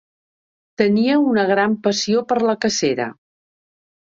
[0.81, 3.07] Tenia una gran passió per la cacera.